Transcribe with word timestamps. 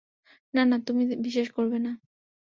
নানা, 0.53 0.77
তুমি 0.87 1.03
বিশ্বাস 1.25 1.49
করবে 1.57 1.77
না। 1.85 1.91